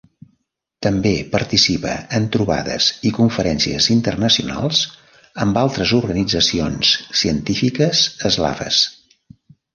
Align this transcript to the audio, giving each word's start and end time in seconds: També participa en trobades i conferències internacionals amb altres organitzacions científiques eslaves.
També 0.85 1.09
participa 1.33 1.91
en 2.19 2.25
trobades 2.35 2.87
i 3.09 3.11
conferències 3.17 3.89
internacionals 3.97 4.81
amb 5.47 5.61
altres 5.65 5.93
organitzacions 5.99 6.97
científiques 7.23 8.05
eslaves. 8.33 8.83